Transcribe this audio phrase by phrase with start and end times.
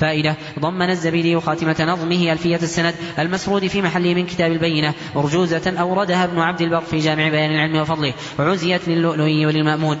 [0.00, 6.24] فائدة ضمن الزبيدي خاتمة نظمه ألفية السند المسرود في محله من كتاب البينة أرجوزة أوردها
[6.24, 9.98] ابن عبد البر في جامع بيان العلم وفضله عزيت للؤلؤي وللمأمون.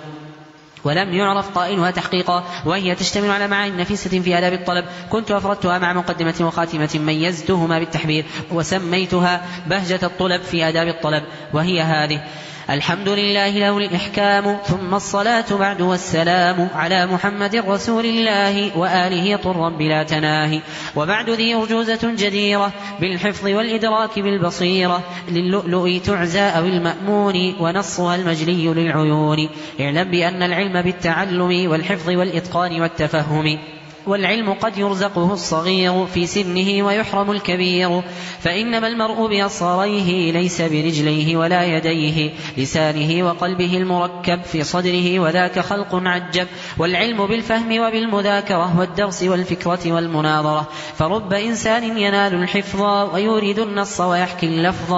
[0.84, 4.84] ولم يعرف قائلها تحقيقا وهي تشتمل على معاني نفيسة في آداب الطلب.
[5.10, 11.22] كنت أفردتها مع مقدمة وخاتمة ميزتهما بالتحبير وسميتها بهجة الطلب في آداب الطلب
[11.52, 12.24] وهي هذه.
[12.70, 20.02] الحمد لله له الإحكام ثم الصلاة بعد والسلام على محمد رسول الله وآله طرا بلا
[20.02, 20.60] تناهي
[20.96, 29.48] وبعد ذي أرجوزة جديرة بالحفظ والإدراك بالبصيرة للؤلؤ تعزى أو المأمون ونصها المجلي للعيون.
[29.80, 33.58] اعلم بأن العلم بالتعلم والحفظ والإتقان والتفهم.
[34.06, 38.02] والعلم قد يرزقه الصغير في سنه ويحرم الكبير.
[38.40, 46.46] فإنما المرء بأصغريه ليس برجليه ولا يديه لسانه وقلبه المركب في صدره وذاك خلق عجب.
[46.78, 50.68] والعلم بالفهم وبالمذاكرة والدرس والفكرة والمناظرة.
[50.96, 52.82] فرب إنسان ينال الحفظ
[53.14, 54.92] ويريد النص ويحكي اللفظ.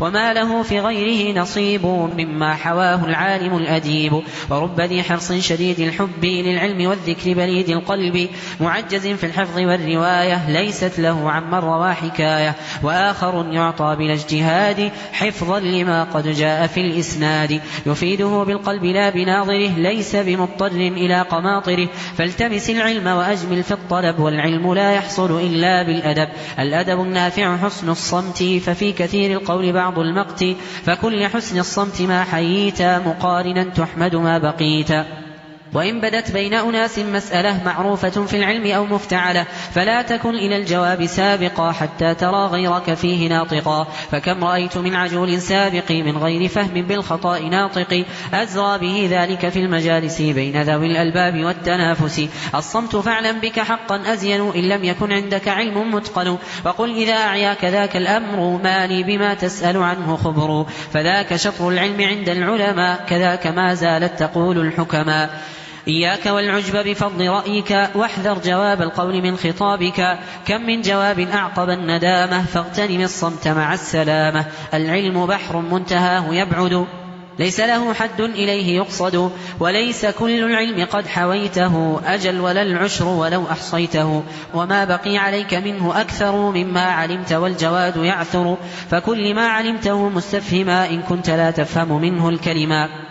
[0.00, 4.22] وما له في غيره نصيب مما حواه العالم الأديب.
[4.50, 8.28] ورب ذي حرص شديد الحب للعلم والذكر بليد القلب.
[8.60, 16.04] معجز في الحفظ والرواية ليست له عن روى حكاية وآخر يعطى بلا اجتهاد حفظا لما
[16.04, 17.60] قد جاء في الإسناد.
[17.86, 21.88] يفيده بالقلب لا بناظره ليس بمضطر إلى قماطره.
[22.16, 26.28] فالتمس العلم وأجمل في الطلب والعلم لا يحصل إلا بالأدب.
[26.58, 30.44] الأدب النافع حسن الصمت ففي كثير القول بعض المقت.
[30.84, 34.92] فكل حسن الصمت ما حييت مقارنا تحمد ما بقيت.
[35.74, 41.72] وإن بدت بين أناس مسألة معروفة في العلم أو مفتعلة فلا تكن إلى الجواب سابقا
[41.72, 43.86] حتى ترى غيرك فيه ناطقا.
[44.10, 50.22] فكم رأيت من عجول سابق من غير فهم بالخطأ ناطق أزرى به ذلك في المجالس
[50.22, 52.22] بين ذوي الألباب والتنافس.
[52.54, 56.36] الصمت فاعلم بك حقا أزين إن لم يكن عندك علم متقن.
[56.64, 60.66] وقل إذا أعياك ذاك الأمر ما لي بما تسأل عنه خبر.
[60.92, 65.57] فذاك شطر العلم عند العلماء كذاك ما زالت تقول الحكماء.
[65.88, 70.18] إياك والعجب بفضل رأيك واحذر جواب القول من خطابك.
[70.46, 74.46] كم من جواب أعقب الندامة فاغتنم الصمت مع السلامة.
[74.74, 76.86] العلم بحر منتهاه يبعد
[77.38, 79.32] ليس له حد إليه يقصد.
[79.60, 84.22] وليس كل العلم قد حويته أجل ولا العشر ولو أحصيته.
[84.54, 88.56] وما بقي عليك منه أكثر مما علمت والجواد يعثر.
[88.90, 93.07] فكل ما علمته مستفهما إن كنت لا تفهم منه الكلمات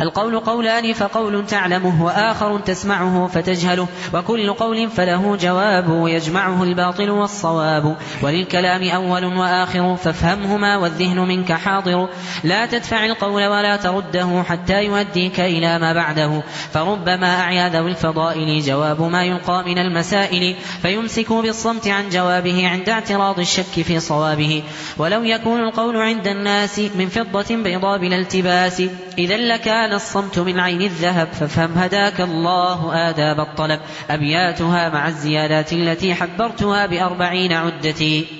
[0.00, 7.96] القول قولان فقول تعلمه وآخر تسمعه فتجهله وكل قول فله جواب يجمعه الباطل والصواب.
[8.22, 12.08] وللكلام أول وآخر فافهمهما والذهن منك حاضر.
[12.44, 16.42] لا تدفع القول ولا ترده حتى يؤديك إلى ما بعده.
[16.72, 23.38] فربما أعيا ذوي الفضائل جواب ما يلقى من المسائل فيمسك بالصمت عن جوابه عند اعتراض
[23.38, 24.62] الشك في صوابه.
[24.98, 28.82] ولو يكون القول عند الناس من فضة بيضاء بلا التباس
[29.18, 33.80] إذا لكان كان الصمت من عين الذهب فافهم هداك الله آداب الطلب.
[34.10, 38.37] أبياتها مع الزيادات التي حبرتها بأربعين عدتي.